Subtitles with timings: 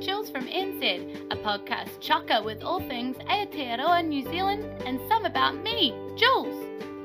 [0.00, 5.62] Julz from NZ, a podcast chocker with all things Aotearoa, New Zealand, and some about
[5.62, 6.56] me, Julz.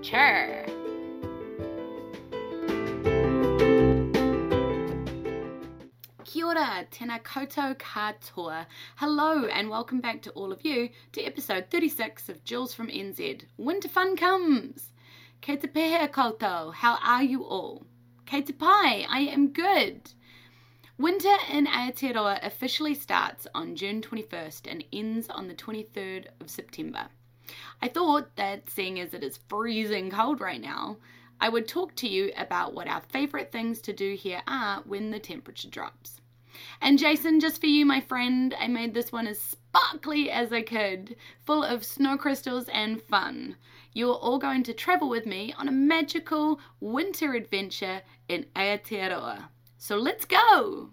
[0.01, 0.65] Chur.
[6.23, 8.65] Kia ora, tēnā koutou katoa.
[8.95, 13.41] Hello and welcome back to all of you to episode 36 of Julz from NZ.
[13.57, 14.93] Winter fun comes!
[15.41, 17.85] Kei te pehea koutou, how are you all?
[18.25, 20.13] Kei te pai, I am good.
[20.97, 27.07] Winter in Aotearoa officially starts on June 21st and ends on the 23rd of September.
[27.81, 30.95] I thought that seeing as it is freezing cold right now,
[31.41, 35.11] I would talk to you about what our favourite things to do here are when
[35.11, 36.21] the temperature drops.
[36.79, 40.61] And Jason, just for you, my friend, I made this one as sparkly as I
[40.61, 43.57] could, full of snow crystals and fun.
[43.91, 49.49] You are all going to travel with me on a magical winter adventure in Aotearoa.
[49.87, 50.89] So let's go!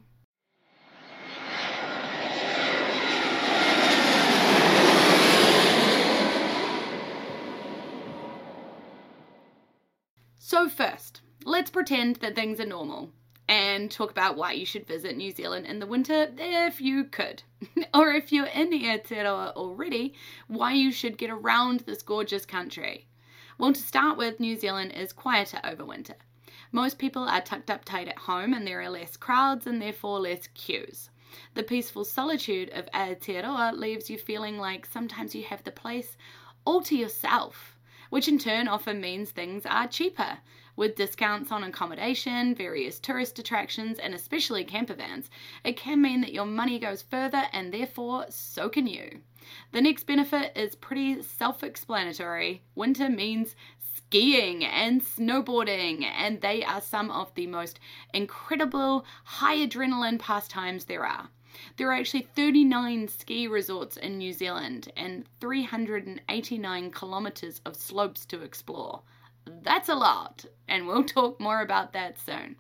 [10.36, 13.08] So, first, let's pretend that things are normal
[13.48, 17.44] and talk about why you should visit New Zealand in the winter if you could.
[17.94, 20.12] or if you're in the Aotearoa already,
[20.48, 23.08] why you should get around this gorgeous country.
[23.56, 26.16] Well, to start with, New Zealand is quieter over winter.
[26.74, 30.20] Most people are tucked up tight at home and there are less crowds and therefore
[30.20, 31.10] less queues.
[31.52, 36.16] The peaceful solitude of Aotearoa leaves you feeling like sometimes you have the place
[36.64, 40.38] all to yourself, which in turn often means things are cheaper.
[40.74, 45.28] With discounts on accommodation, various tourist attractions, and especially campervans,
[45.64, 49.20] it can mean that your money goes further and therefore so can you.
[49.72, 52.62] The next benefit is pretty self explanatory.
[52.74, 53.54] Winter means
[54.12, 57.80] skiing and snowboarding, and they are some of the most
[58.12, 61.30] incredible high adrenaline pastimes there are.
[61.78, 68.42] There are actually 39 ski resorts in New Zealand and 389 kilometres of slopes to
[68.42, 69.00] explore.
[69.46, 72.56] That's a lot, and we'll talk more about that soon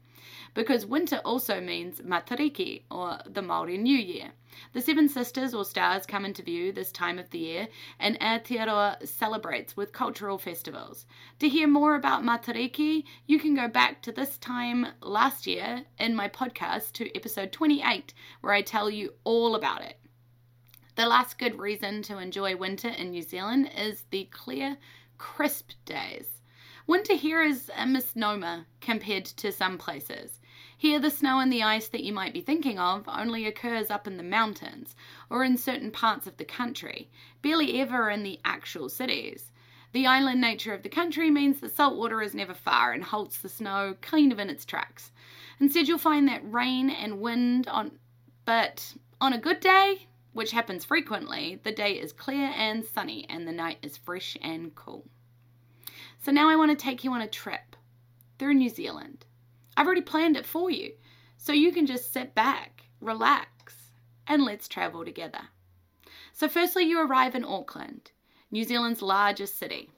[0.54, 4.32] because winter also means Matariki, or the Maori New Year.
[4.74, 7.68] The Seven Sisters or Stars come into view this time of the year,
[7.98, 11.06] and Aotearoa celebrates with cultural festivals.
[11.38, 16.14] To hear more about Matariki, you can go back to this time last year in
[16.14, 18.12] my podcast to episode 28,
[18.42, 19.98] where I tell you all about it.
[20.94, 24.76] The last good reason to enjoy winter in New Zealand is the clear,
[25.16, 26.42] crisp days.
[26.86, 30.40] Winter here is a misnomer compared to some places.
[30.82, 34.08] Here, the snow and the ice that you might be thinking of only occurs up
[34.08, 34.96] in the mountains
[35.30, 37.08] or in certain parts of the country,
[37.40, 39.52] barely ever in the actual cities.
[39.92, 43.38] The island nature of the country means that salt water is never far and halts
[43.38, 45.12] the snow kind of in its tracks.
[45.60, 47.92] Instead, you'll find that rain and wind on,
[48.44, 53.46] but on a good day, which happens frequently, the day is clear and sunny and
[53.46, 55.04] the night is fresh and cool.
[56.18, 57.76] So now I want to take you on a trip
[58.40, 59.26] through New Zealand.
[59.76, 60.92] I've already planned it for you.
[61.36, 63.74] So you can just sit back, relax,
[64.26, 65.40] and let's travel together.
[66.32, 68.10] So, firstly, you arrive in Auckland,
[68.50, 69.90] New Zealand's largest city,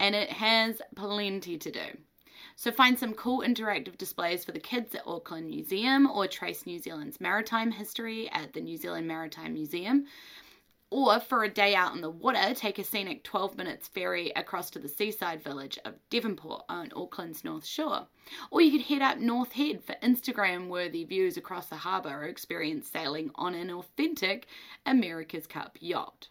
[0.00, 1.98] and it has plenty to do.
[2.56, 6.78] So, find some cool interactive displays for the kids at Auckland Museum or trace New
[6.78, 10.06] Zealand's maritime history at the New Zealand Maritime Museum.
[10.90, 14.70] Or for a day out on the water, take a scenic 12 minutes ferry across
[14.70, 18.06] to the seaside village of Devonport on Auckland's North Shore.
[18.52, 22.24] Or you could head up North Head for Instagram worthy views across the harbour or
[22.24, 24.46] experience sailing on an authentic
[24.86, 26.28] America's Cup yacht.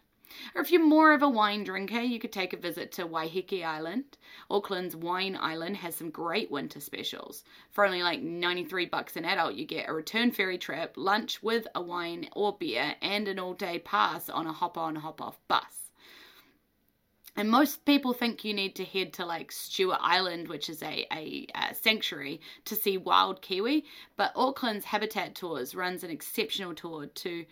[0.54, 3.64] Or if you're more of a wine drinker, you could take a visit to Waiheke
[3.64, 4.16] Island.
[4.50, 7.44] Auckland's Wine Island has some great winter specials.
[7.70, 11.66] For only like 93 bucks an adult, you get a return ferry trip, lunch with
[11.74, 15.86] a wine or beer, and an all-day pass on a hop-on, hop-off bus.
[17.36, 21.06] And most people think you need to head to like Stewart Island, which is a,
[21.12, 23.84] a, a, sanctuary, to see wild kiwi.
[24.16, 27.44] But Auckland's Habitat Tours runs an exceptional tour to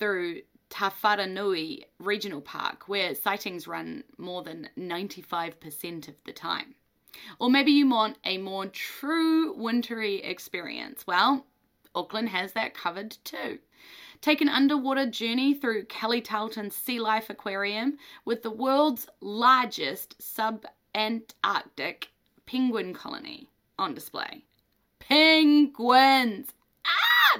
[0.00, 0.40] through
[0.70, 6.74] Tawharanui Regional Park, where sightings run more than 95% of the time.
[7.38, 11.06] Or maybe you want a more true wintry experience.
[11.06, 11.44] Well,
[11.94, 13.58] Auckland has that covered too.
[14.20, 22.10] Take an underwater journey through Kelly Tarlton Sea Life Aquarium with the world's largest sub-Antarctic
[22.46, 24.44] penguin colony on display.
[24.98, 26.52] Penguins!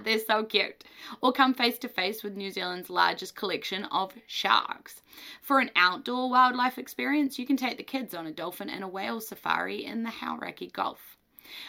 [0.05, 0.85] They're so cute.
[1.21, 5.03] Or come face to face with New Zealand's largest collection of sharks.
[5.43, 8.89] For an outdoor wildlife experience, you can take the kids on a dolphin and a
[8.89, 11.17] whale safari in the Hauraki Gulf.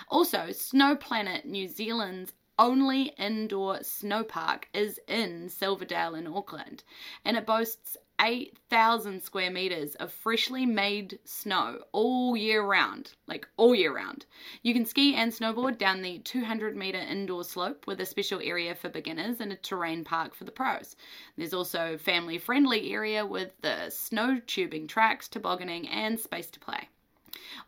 [0.10, 6.84] Also, Snow Planet New Zealand's only indoor snow park is in Silverdale in Auckland,
[7.26, 13.74] and it boasts 8,000 square meters of freshly made snow all year round, like all
[13.74, 14.28] year round.
[14.62, 18.76] You can ski and snowboard down the 200 meter indoor slope with a special area
[18.76, 20.96] for beginners and a terrain park for the pros.
[21.36, 26.90] There's also family friendly area with the snow tubing tracks, tobogganing, and space to play.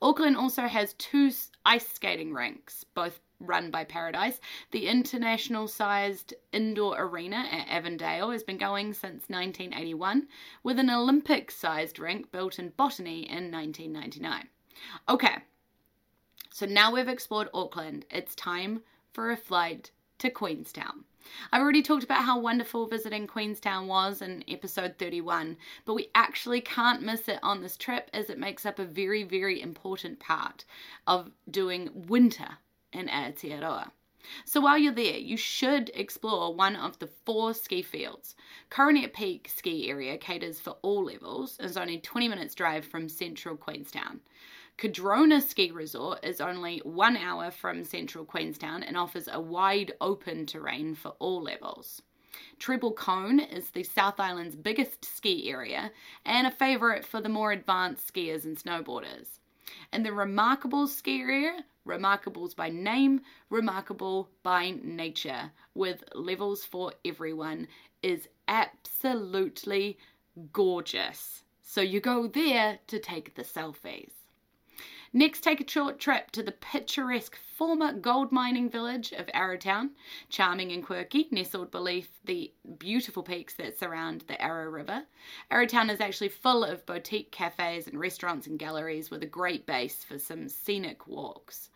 [0.01, 1.31] Auckland also has two
[1.65, 4.40] ice skating rinks, both run by Paradise.
[4.72, 10.28] The international sized indoor arena at Avondale has been going since 1981,
[10.63, 14.50] with an Olympic sized rink built in Botany in 1999.
[15.10, 15.38] Okay,
[16.51, 18.81] so now we've explored Auckland, it's time
[19.12, 21.04] for a flight to Queenstown.
[21.51, 26.62] I've already talked about how wonderful visiting Queenstown was in episode 31, but we actually
[26.62, 30.66] can't miss it on this trip as it makes up a very, very important part
[31.07, 32.57] of doing winter
[32.94, 33.92] in Aotearoa.
[34.45, 38.36] So while you're there, you should explore one of the four ski fields.
[38.69, 43.10] Coronet Peak ski area caters for all levels and is only 20 minutes drive from
[43.10, 44.22] central Queenstown.
[44.78, 50.45] Cardrona Ski Resort is only one hour from central Queenstown and offers a wide open
[50.45, 52.01] terrain for all levels.
[52.57, 55.92] Treble Cone is the South Island's biggest ski area
[56.25, 59.40] and a favourite for the more advanced skiers and snowboarders.
[59.92, 67.68] And the Remarkables ski area Remarkables by name, remarkable by nature, with levels for everyone,
[68.01, 69.97] is absolutely
[70.51, 71.44] gorgeous.
[71.62, 74.12] So you go there to take the selfies.
[75.15, 79.91] Next, take a short trip to the picturesque former gold mining village of Arrowtown.
[80.30, 85.03] Charming and quirky, nestled beneath the beautiful peaks that surround the Arrow River.
[85.51, 90.03] Arrowtown is actually full of boutique cafes and restaurants and galleries with a great base
[90.03, 91.69] for some scenic walks.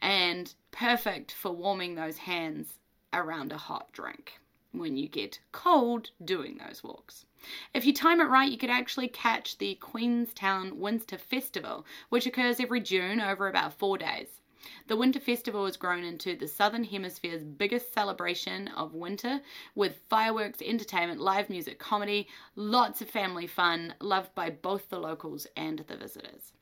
[0.00, 2.78] And perfect for warming those hands
[3.12, 4.40] around a hot drink
[4.72, 7.26] when you get cold doing those walks.
[7.74, 12.60] If you time it right, you could actually catch the Queenstown Winter Festival, which occurs
[12.60, 14.40] every June over about four days.
[14.86, 19.40] The Winter Festival has grown into the Southern Hemisphere's biggest celebration of winter
[19.74, 25.48] with fireworks, entertainment, live music, comedy, lots of family fun, loved by both the locals
[25.56, 26.52] and the visitors.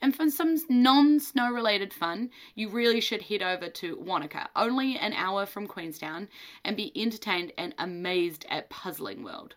[0.00, 4.96] And for some non snow related fun, you really should head over to Wanaka, only
[4.96, 6.28] an hour from Queenstown,
[6.64, 9.54] and be entertained and amazed at Puzzling World.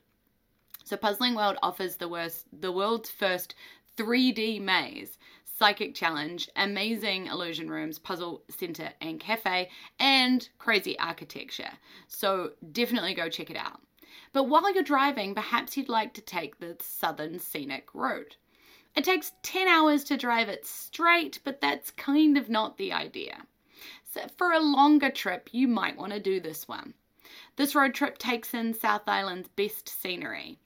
[0.83, 3.55] So, Puzzling World offers the, worst, the world's first
[3.97, 9.69] 3D maze, psychic challenge, amazing illusion rooms, puzzle center and cafe,
[9.99, 11.71] and crazy architecture.
[12.07, 13.81] So, definitely go check it out.
[14.33, 18.37] But while you're driving, perhaps you'd like to take the southern scenic route.
[18.97, 23.45] It takes 10 hours to drive it straight, but that's kind of not the idea.
[24.11, 26.95] So for a longer trip, you might want to do this one.
[27.57, 30.57] This road trip takes in South Island's best scenery.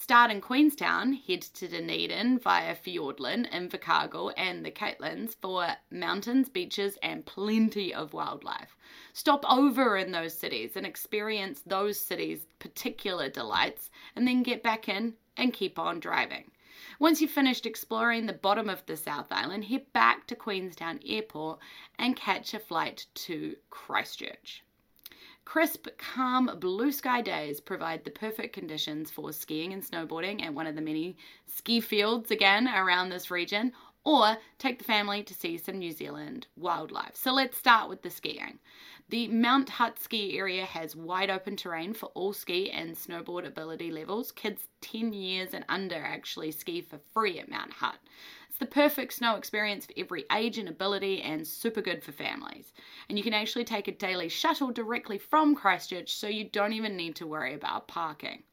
[0.00, 6.98] Start in Queenstown, head to Dunedin via Fiordland, Invercargill, and the Catlins for mountains, beaches,
[7.04, 8.76] and plenty of wildlife.
[9.12, 14.88] Stop over in those cities and experience those cities' particular delights, and then get back
[14.88, 16.50] in and keep on driving.
[16.98, 21.58] Once you've finished exploring the bottom of the South Island, head back to Queenstown Airport
[21.98, 24.62] and catch a flight to Christchurch.
[25.46, 30.66] Crisp, calm, blue sky days provide the perfect conditions for skiing and snowboarding at one
[30.66, 31.16] of the many
[31.46, 33.72] ski fields again around this region,
[34.06, 37.16] or take the family to see some New Zealand wildlife.
[37.16, 38.60] So let's start with the skiing.
[39.08, 43.90] The Mount Hutt ski area has wide open terrain for all ski and snowboard ability
[43.90, 44.30] levels.
[44.30, 47.98] Kids 10 years and under actually ski for free at Mount Hutt.
[48.48, 52.72] It's the perfect snow experience for every age and ability and super good for families.
[53.08, 56.96] And you can actually take a daily shuttle directly from Christchurch so you don't even
[56.96, 58.44] need to worry about parking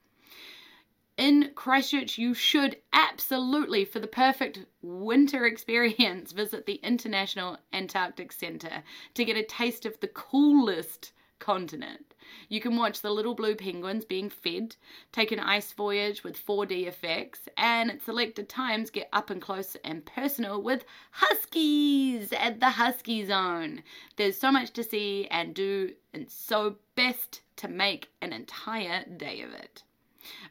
[1.17, 8.83] in Christchurch, you should absolutely, for the perfect winter experience, visit the International Antarctic Centre
[9.13, 12.15] to get a taste of the coolest continent.
[12.49, 14.75] You can watch the little blue penguins being fed,
[15.11, 19.75] take an ice voyage with 4D effects, and at selected times get up and close
[19.83, 23.83] and personal with huskies at the Husky Zone.
[24.15, 29.41] There's so much to see and do, and so best to make an entire day
[29.41, 29.83] of it.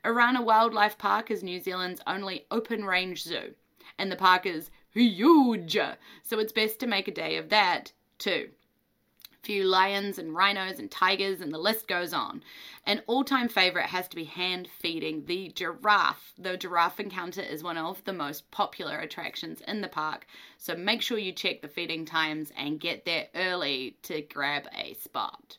[0.05, 3.55] Orana Wildlife Park is New Zealand's only open range zoo,
[3.99, 5.79] and the park is huge,
[6.23, 8.51] so it's best to make a day of that too.
[9.43, 12.43] few lions and rhinos and tigers, and the list goes on.
[12.87, 16.33] An all time favorite has to be hand feeding the giraffe.
[16.39, 20.27] The giraffe encounter is one of the most popular attractions in the park,
[20.59, 24.95] so make sure you check the feeding times and get there early to grab a
[24.95, 25.59] spot.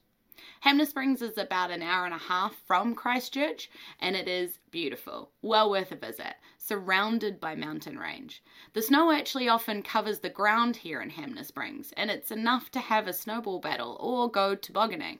[0.63, 5.29] Hanmer Springs is about an hour and a half from Christchurch and it is beautiful,
[5.41, 8.41] well worth a visit, surrounded by mountain range.
[8.71, 12.79] The snow actually often covers the ground here in Hanmer Springs and it's enough to
[12.79, 15.19] have a snowball battle or go tobogganing.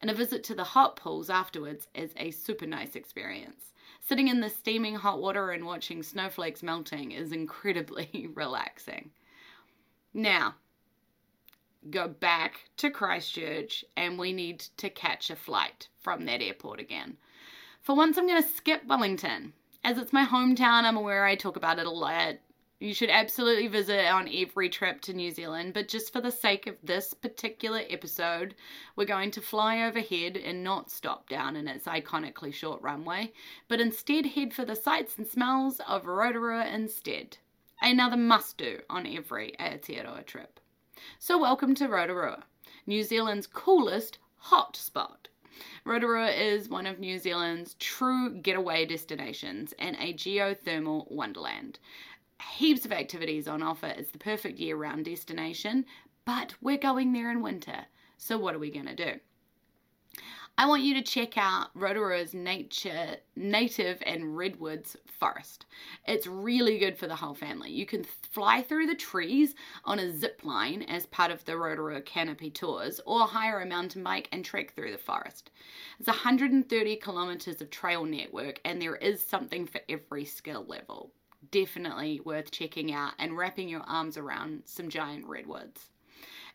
[0.00, 3.72] And a visit to the hot pools afterwards is a super nice experience.
[4.00, 9.10] Sitting in the steaming hot water and watching snowflakes melting is incredibly relaxing.
[10.14, 10.54] Now,
[11.90, 17.16] go back to Christchurch and we need to catch a flight from that airport again.
[17.82, 19.52] For once, I'm going to skip Wellington.
[19.84, 22.36] As it's my hometown, I'm aware I talk about it a lot.
[22.80, 26.68] You should absolutely visit on every trip to New Zealand, but just for the sake
[26.68, 28.54] of this particular episode,
[28.94, 33.32] we're going to fly overhead and not stop down in its iconically short runway,
[33.66, 37.38] but instead head for the sights and smells of Rotorua instead.
[37.80, 40.60] Another must do on every Aotearoa trip.
[41.18, 42.44] So, welcome to Rotorua,
[42.86, 45.28] New Zealand's coolest hot spot.
[45.84, 51.78] Rotorua is one of New Zealand's true getaway destinations and a geothermal wonderland.
[52.56, 53.86] Heaps of activities on offer.
[53.88, 55.84] It's the perfect year round destination,
[56.24, 57.86] but we're going there in winter.
[58.16, 59.20] So, what are we going to do?
[60.60, 65.66] I want you to check out Rotorua's nature, native and redwoods forest.
[66.04, 67.70] It's really good for the whole family.
[67.70, 72.00] You can fly through the trees on a zip line as part of the Rotorua
[72.00, 75.52] Canopy Tours or hire a mountain bike and trek through the forest.
[76.00, 81.12] It's 130 kilometers of trail network and there is something for every skill level.
[81.52, 85.90] Definitely worth checking out and wrapping your arms around some giant redwoods.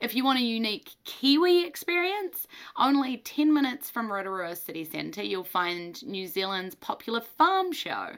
[0.03, 2.45] If you want a unique Kiwi experience,
[2.75, 8.09] only 10 minutes from Rotorua City Centre, you'll find New Zealand's popular farm show.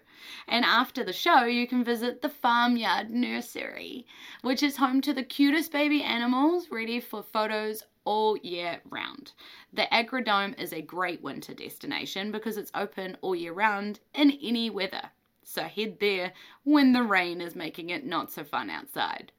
[0.47, 4.07] And after the show, you can visit the Farmyard Nursery,
[4.41, 9.33] which is home to the cutest baby animals ready for photos all year round.
[9.71, 14.71] The Agrodome is a great winter destination because it's open all year round in any
[14.71, 15.11] weather.
[15.43, 19.31] So head there when the rain is making it not so fun outside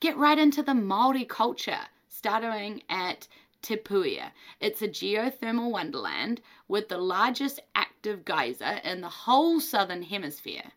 [0.00, 3.28] get right into the Maori culture, starting at
[3.62, 4.30] Te Puia.
[4.60, 10.72] It's a geothermal wonderland with the largest active geyser in the whole southern hemisphere.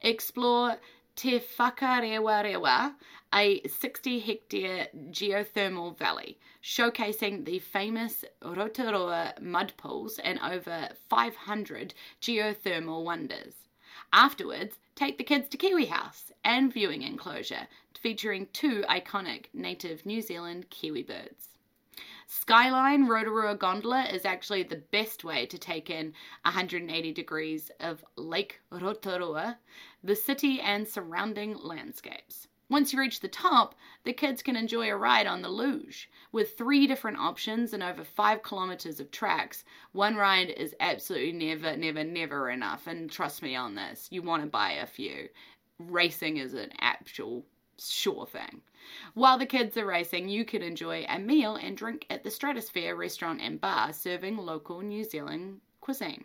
[0.00, 0.78] Explore
[1.16, 1.38] Te
[3.32, 13.04] a 60 hectare geothermal valley, showcasing the famous Rotorua mud pools and over 500 geothermal
[13.04, 13.54] wonders.
[14.12, 17.68] Afterwards, take the kids to Kiwi House and viewing enclosure
[18.00, 21.50] featuring two iconic native New Zealand Kiwi birds.
[22.26, 28.60] Skyline Rotorua Gondola is actually the best way to take in 180 degrees of Lake
[28.70, 29.58] Rotorua,
[30.02, 32.48] the city and surrounding landscapes.
[32.70, 33.74] Once you reach the top,
[34.04, 36.08] the kids can enjoy a ride on the luge.
[36.30, 41.76] With three different options and over five kilometers of tracks, one ride is absolutely never,
[41.76, 42.86] never, never enough.
[42.86, 45.28] And trust me on this, you want to buy a few.
[45.80, 47.44] Racing is an actual
[47.76, 48.60] sure thing.
[49.14, 52.94] While the kids are racing, you can enjoy a meal and drink at the Stratosphere
[52.94, 56.24] restaurant and bar serving local New Zealand cuisine.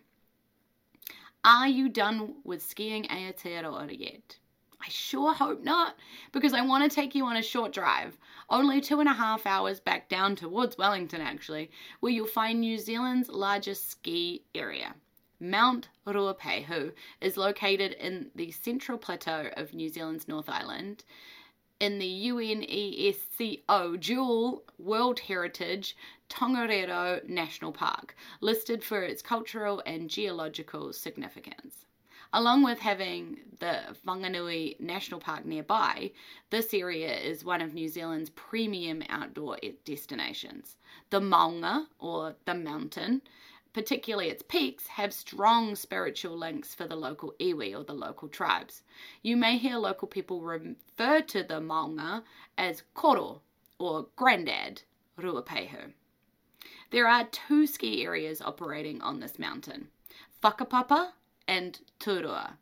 [1.43, 4.37] Are you done with skiing Aotearoa yet?
[4.85, 5.95] I sure hope not,
[6.31, 8.19] because I want to take you on a short drive,
[8.51, 12.77] only two and a half hours back down towards Wellington actually, where you'll find New
[12.77, 14.93] Zealand's largest ski area.
[15.39, 21.03] Mount Ruapehu is located in the central plateau of New Zealand's North Island
[21.79, 25.97] in the UNESCO Dual World Heritage
[26.29, 31.85] Tongariro National Park, listed for its cultural and geological significance.
[32.33, 36.11] Along with having the Whanganui National Park nearby,
[36.49, 40.75] this area is one of New Zealand's premium outdoor destinations.
[41.09, 43.21] The Maunga, or the mountain,
[43.73, 48.83] particularly its peaks, have strong spiritual links for the local iwi or the local tribes.
[49.21, 52.23] You may hear local people refer to the maunga
[52.57, 53.41] as koro
[53.77, 54.81] or Grandad
[55.19, 55.91] Ruapehu.
[56.91, 59.89] There are two ski areas operating on this mountain,
[60.41, 61.11] Whakapapa
[61.47, 62.53] and Turoa.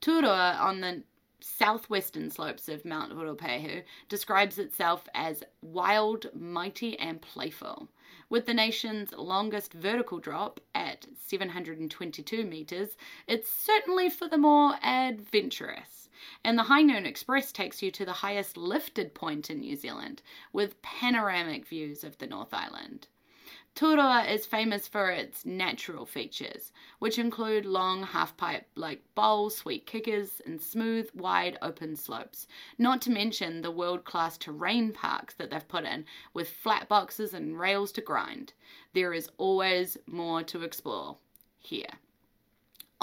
[0.00, 1.02] Turoa on the
[1.40, 7.88] southwestern slopes of Mount Ruapehu describes itself as wild, mighty, and playful.
[8.28, 16.08] With the nation's longest vertical drop at 722 metres, it's certainly for the more adventurous.
[16.44, 20.22] And the High Noon Express takes you to the highest lifted point in New Zealand
[20.52, 23.08] with panoramic views of the North Island.
[23.74, 30.42] Turoa is famous for its natural features, which include long half-pipe like bowls, sweet kickers,
[30.44, 32.46] and smooth, wide open slopes.
[32.78, 37.58] Not to mention the world-class terrain parks that they've put in with flat boxes and
[37.58, 38.52] rails to grind.
[38.92, 41.16] There is always more to explore
[41.58, 41.98] here.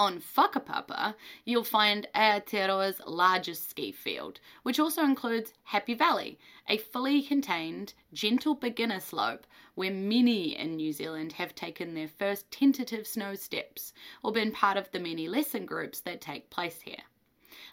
[0.00, 6.38] On Whakapapa, you'll find Aotearoa's largest ski field, which also includes Happy Valley,
[6.68, 12.48] a fully contained, gentle beginner slope where many in New Zealand have taken their first
[12.52, 17.02] tentative snow steps or been part of the many lesson groups that take place here.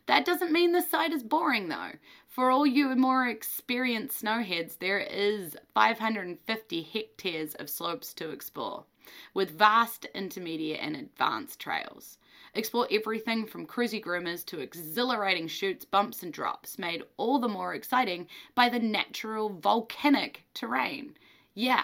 [0.08, 1.92] That doesn't mean the site is boring though.
[2.28, 8.86] For all you more experienced snowheads, there is 550 hectares of slopes to explore
[9.34, 12.18] with vast intermediate and advanced trails.
[12.54, 17.74] Explore everything from cruisy groomers to exhilarating shoots, bumps, and drops, made all the more
[17.74, 21.18] exciting by the natural volcanic terrain.
[21.54, 21.84] Yeah,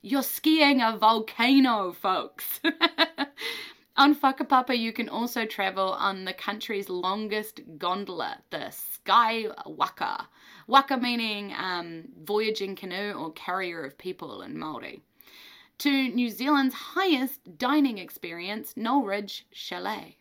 [0.00, 2.60] you're skiing a volcano, folks.
[3.96, 10.28] on Whakapapa, you can also travel on the country's longest gondola, the Sky Waka.
[10.66, 15.00] Waka meaning um, voyaging canoe or carrier of people in Māori
[15.78, 19.10] to New Zealand's highest dining experience, Knoll
[19.52, 20.16] Chalet.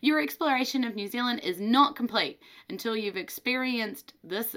[0.00, 4.56] Your exploration of New Zealand is not complete until you've experienced this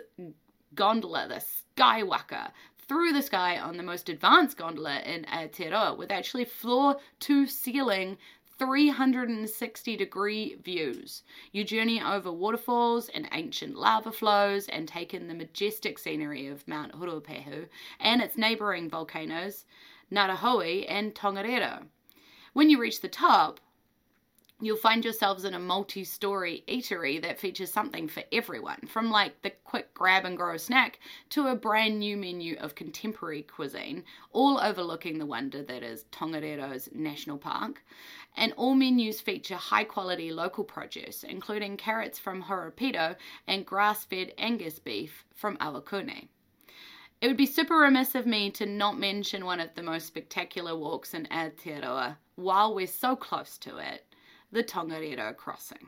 [0.73, 1.43] gondola, the
[1.75, 2.51] Skywaka,
[2.87, 8.17] through the sky on the most advanced gondola in Aotearoa with actually floor to ceiling
[8.57, 11.23] 360 degree views.
[11.51, 16.67] You journey over waterfalls and ancient lava flows and take in the majestic scenery of
[16.67, 17.67] Mount Ruapehu
[17.99, 19.65] and its neighbouring volcanoes.
[20.11, 21.87] Ngauruhoe, and Tongariro.
[22.53, 23.59] When you reach the top,
[24.59, 29.39] you'll find yourselves in a multi story eatery that features something for everyone, from like
[29.43, 30.99] the quick grab and go snack
[31.29, 36.89] to a brand new menu of contemporary cuisine, all overlooking the wonder that is Tongariro's
[36.93, 37.83] National Park.
[38.35, 43.15] And all menus feature high quality local produce, including carrots from Horopito
[43.47, 46.27] and grass fed Angus beef from Awakune.
[47.19, 50.75] It would be super remiss of me to not mention one of the most spectacular
[50.77, 54.05] walks in Aotearoa while we're so close to it,
[54.51, 55.87] the Tongariro crossing.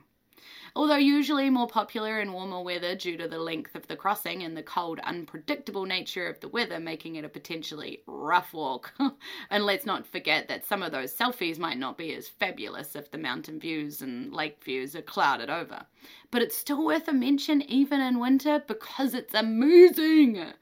[0.76, 4.58] Although usually more popular in warmer weather due to the length of the crossing and
[4.58, 8.96] the cold, unpredictable nature of the weather making it a potentially rough walk.
[9.52, 13.12] and let's not forget that some of those selfies might not be as fabulous if
[13.12, 15.86] the mountain views and lake views are clouded over.
[16.32, 20.54] But it's still worth a mention even in winter because it's amazing!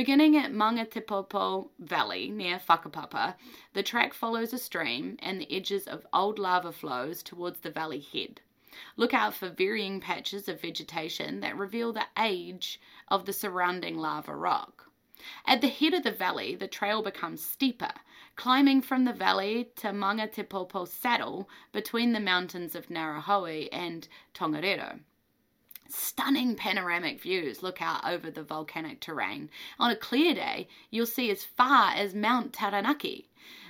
[0.00, 3.34] Beginning at Mangatepopo Valley near Whakapapa,
[3.74, 8.00] the track follows a stream and the edges of old lava flows towards the valley
[8.00, 8.40] head.
[8.96, 14.34] Look out for varying patches of vegetation that reveal the age of the surrounding lava
[14.34, 14.90] rock.
[15.44, 17.92] At the head of the valley, the trail becomes steeper,
[18.36, 25.00] climbing from the valley to Mangatepopo Saddle between the mountains of Ngauruhoe and Tongariro.
[25.92, 29.50] Stunning panoramic views look out over the volcanic terrain.
[29.76, 33.28] On a clear day, you'll see as far as Mount Taranaki.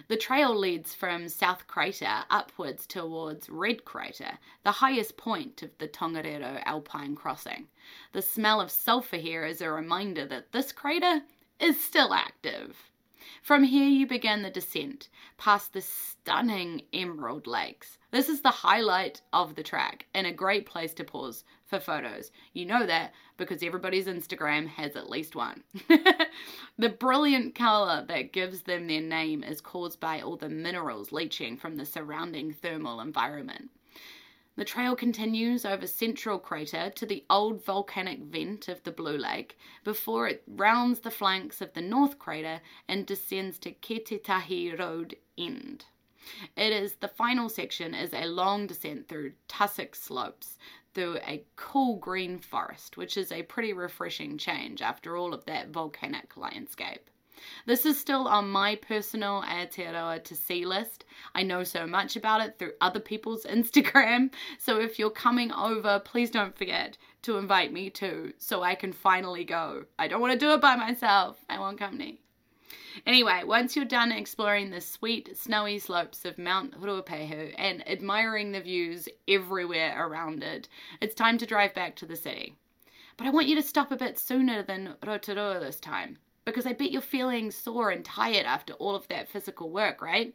[0.09, 5.89] The trail leads from South Crater upwards towards Red Crater, the highest point of the
[5.89, 7.69] Tongariro Alpine Crossing.
[8.13, 11.23] The smell of sulphur here is a reminder that this crater
[11.59, 12.90] is still active.
[13.43, 17.99] From here, you begin the descent past the stunning Emerald Lakes.
[18.11, 22.31] This is the highlight of the track and a great place to pause for photos.
[22.53, 25.63] You know that because everybody's Instagram has at least one.
[26.79, 31.57] the brilliant colour that gives them their name is caused by all the minerals leaching
[31.57, 33.71] from the surrounding thermal environment.
[34.57, 39.57] The trail continues over Central Crater to the old volcanic vent of the Blue Lake
[39.85, 45.87] before it rounds the flanks of the North Crater and descends to Ketetahi Road End.
[46.57, 50.59] It is the final section is a long descent through tussock slopes
[50.93, 55.71] through a cool green forest, which is a pretty refreshing change after all of that
[55.71, 57.09] volcanic landscape.
[57.67, 61.05] This is still on my personal Aotearoa to see list.
[61.35, 66.01] I know so much about it through other people's Instagram, so if you're coming over,
[66.01, 69.85] please don't forget to invite me too, so I can finally go.
[69.99, 72.21] I don't want to do it by myself, I want company.
[73.07, 78.61] Anyway, once you're done exploring the sweet, snowy slopes of Mount Ruapehu and admiring the
[78.61, 80.69] views everywhere around it,
[81.01, 82.57] it's time to drive back to the city.
[83.17, 86.73] But I want you to stop a bit sooner than Rotorua this time, because I
[86.73, 90.35] bet you're feeling sore and tired after all of that physical work, right?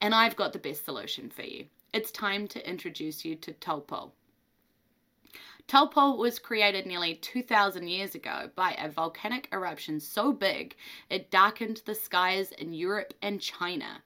[0.00, 1.66] And I've got the best solution for you.
[1.92, 4.12] It's time to introduce you to Taupo.
[5.68, 10.74] Taupo was created nearly 2,000 years ago by a volcanic eruption so big
[11.08, 14.02] it darkened the skies in Europe and China.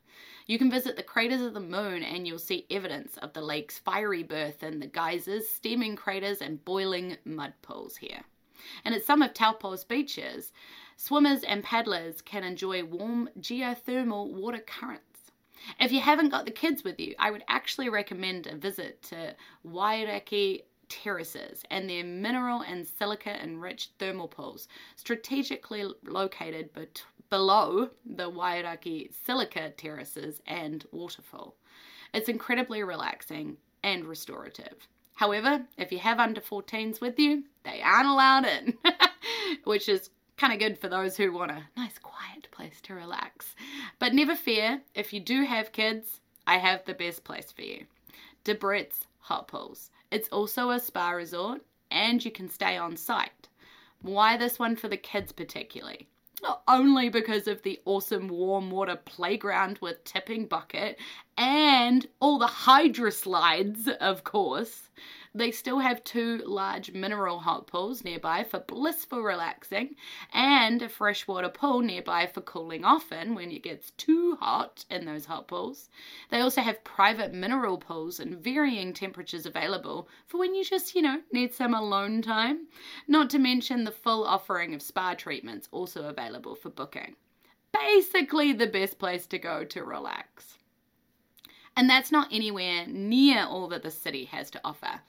[0.47, 3.79] You can visit the craters of the moon and you'll see evidence of the lake's
[3.79, 8.23] fiery birth in the geysers, steaming craters, and boiling mud pools here.
[8.85, 10.53] And at some of Taupo's beaches,
[10.97, 15.03] swimmers and paddlers can enjoy warm geothermal water currents.
[15.81, 19.35] If you haven't got the kids with you, I would actually recommend a visit to
[19.67, 28.31] Wairakei terraces and their mineral and silica enriched thermal pools, strategically located bet- below the
[28.31, 31.57] Wairakei silica terraces and waterfall.
[32.15, 34.87] It's incredibly relaxing and restorative.
[35.17, 38.75] However, if you have under 14s with you, they aren't allowed in,
[39.65, 43.55] which is kind of good for those who want a nice quiet place to relax.
[43.99, 47.87] But never fear, if you do have kids, I have the best place for you.
[48.45, 49.91] De Bretts Hot Pools.
[50.11, 53.49] It's also a spa resort and you can stay on site.
[54.03, 56.09] Why this one for the kids particularly?
[56.47, 60.97] Not only because of the awesome warm water playground with tipping bucket
[61.37, 64.89] and all the hydro slides, of course,
[65.37, 69.95] they still have two large mineral hot pools nearby for blissful relaxing
[70.33, 75.05] and a freshwater pool nearby for cooling off in when it gets too hot in
[75.05, 75.91] those hot pools.
[76.31, 81.03] They also have private mineral pools in varying temperatures available for when you just, you
[81.03, 82.69] know, need some alone time.
[83.07, 87.15] Not to mention the full offering of spa treatments also available for booking.
[87.73, 90.57] Basically, the best place to go to relax.
[91.77, 95.03] And that's not anywhere near all that the city has to offer.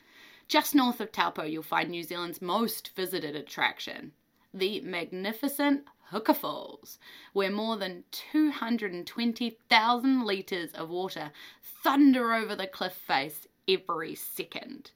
[0.48, 4.14] Just north of Taupo, you'll find New Zealand's most visited attraction,
[4.54, 7.00] the magnificent Huka Falls,
[7.34, 11.32] where more than 220,000 litres of water
[11.62, 14.92] thunder over the cliff face every second.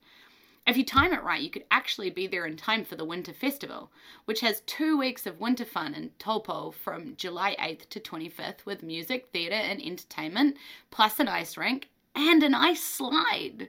[0.66, 3.34] If you time it right, you could actually be there in time for the Winter
[3.34, 3.92] Festival,
[4.24, 8.84] which has two weeks of winter fun in Taupo from July 8th to 25th with
[8.84, 10.56] music, theatre, and entertainment,
[10.92, 13.68] plus an ice rink and an ice slide.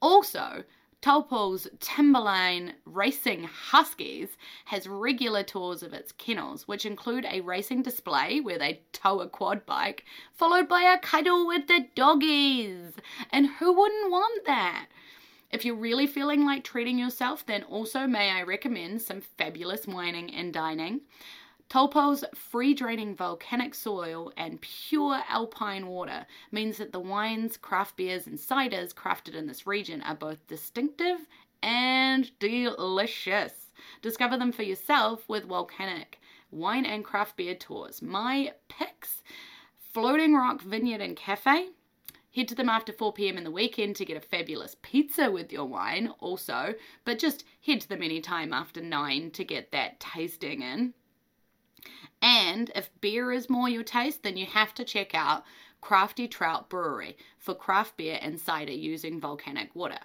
[0.00, 0.64] Also,
[1.02, 8.40] Taupo's Timberline Racing Huskies has regular tours of its kennels, which include a racing display
[8.40, 12.94] where they tow a quad bike, followed by a cuddle with the doggies.
[13.30, 14.86] And who wouldn't want that?
[15.52, 20.34] If you're really feeling like treating yourself, then also may I recommend some fabulous wining
[20.34, 21.02] and dining.
[21.68, 28.26] Taupo's free draining volcanic soil and pure alpine water means that the wines, craft beers,
[28.28, 31.26] and ciders crafted in this region are both distinctive
[31.62, 33.72] and delicious.
[34.00, 36.20] Discover them for yourself with volcanic
[36.52, 38.00] wine and craft beer tours.
[38.00, 39.22] My picks
[39.92, 41.70] Floating Rock Vineyard and Cafe.
[42.34, 45.50] Head to them after 4 pm in the weekend to get a fabulous pizza with
[45.50, 46.74] your wine, also,
[47.04, 50.92] but just head to them anytime after 9 to get that tasting in.
[52.22, 55.44] And if beer is more your taste, then you have to check out
[55.80, 60.00] Crafty Trout Brewery for craft beer and cider using volcanic water.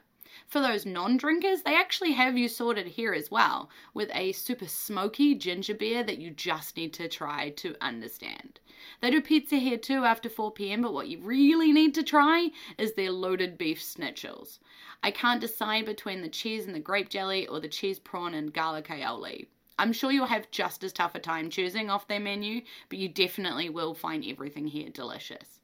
[0.47, 4.67] For those non drinkers, they actually have you sorted here as well with a super
[4.67, 8.61] smoky ginger beer that you just need to try to understand.
[9.01, 12.51] They do pizza here too after 4 pm, but what you really need to try
[12.77, 14.59] is their loaded beef schnitzels.
[15.03, 18.53] I can't decide between the cheese and the grape jelly or the cheese prawn and
[18.53, 19.47] garlic aioli.
[19.81, 23.09] I'm sure you'll have just as tough a time choosing off their menu, but you
[23.09, 25.59] definitely will find everything here delicious.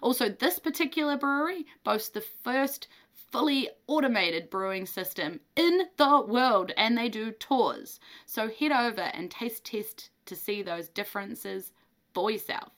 [0.00, 2.88] Also, this particular brewery boasts the first
[3.30, 8.00] fully automated brewing system in the world and they do tours.
[8.26, 11.70] So head over and taste test to see those differences
[12.12, 12.72] for yourself.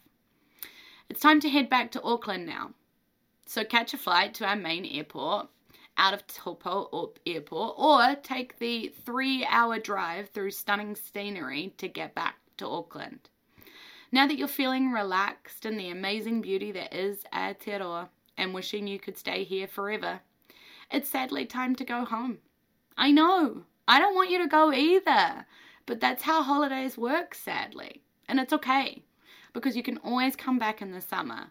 [1.09, 2.73] It's time to head back to Auckland now.
[3.47, 5.49] So catch a flight to our main airport
[5.97, 12.15] out of Taupo Airport or take the three hour drive through stunning scenery to get
[12.15, 13.29] back to Auckland.
[14.11, 18.99] Now that you're feeling relaxed in the amazing beauty that is Aotearoa and wishing you
[18.99, 20.21] could stay here forever,
[20.91, 22.39] it's sadly time to go home.
[22.97, 25.47] I know, I don't want you to go either,
[25.87, 28.03] but that's how holidays work, sadly.
[28.29, 29.03] And it's okay
[29.53, 31.49] because you can always come back in the summer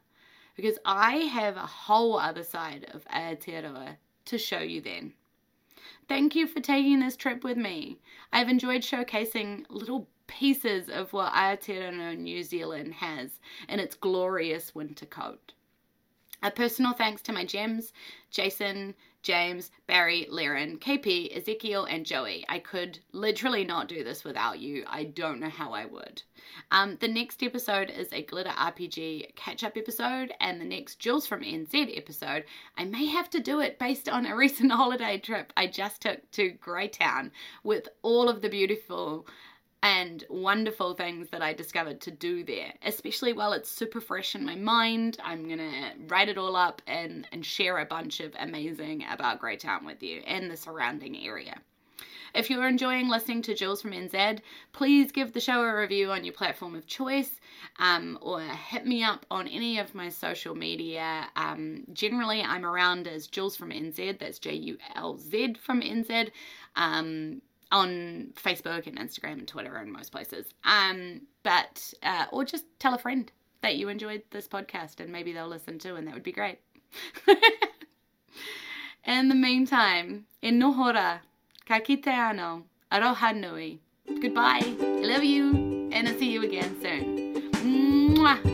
[0.56, 5.14] because I have a whole other side of Aotearoa to show you then.
[6.08, 8.00] Thank you for taking this trip with me.
[8.32, 15.06] I've enjoyed showcasing little pieces of what Aotearoa New Zealand has in its glorious winter
[15.06, 15.54] coat.
[16.42, 17.94] A personal thanks to my gems,
[18.30, 22.46] Jason, James, Barry, Laren, KP, Ezekiel, and Joey.
[22.50, 24.84] I could literally not do this without you.
[24.88, 26.22] I don't know how I would.
[26.72, 31.26] Um, the next episode is a Glitter RPG catch up episode, and the next Julz
[31.26, 32.44] from NZ episode,
[32.78, 36.30] I may have to do it based on a recent holiday trip I just took
[36.32, 37.32] to Greytown
[37.64, 39.26] with all of the beautiful
[39.84, 44.46] and wonderful things that I discovered to do there, especially while it's super fresh in
[44.46, 45.18] my mind.
[45.22, 49.86] I'm gonna write it all up and, and share a bunch of amazing about Greytown
[49.86, 51.58] with you and the surrounding area.
[52.34, 54.40] If you're enjoying listening to Julz from NZ,
[54.72, 57.40] please give the show a review on your platform of choice
[57.78, 61.28] um, or hit me up on any of my social media.
[61.36, 66.32] Um, generally, I'm around as Julz from NZ, that's J U L Z from NZ.
[66.76, 67.42] Um,
[67.74, 70.46] on Facebook and Instagram and Twitter and most places.
[70.64, 73.30] Um, but uh, or just tell a friend
[73.62, 76.60] that you enjoyed this podcast and maybe they'll listen too, and that would be great.
[79.06, 81.20] In the meantime, in nohora,
[81.68, 83.82] ka kite ano, aroha nui.
[84.22, 84.62] Goodbye.
[84.64, 87.52] I love you, and I'll see you again soon.
[87.52, 88.53] Mwah.